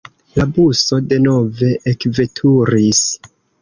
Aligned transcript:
La 0.37 0.45
buso 0.55 0.99
denove 1.13 1.71
ekveturis. 1.95 3.09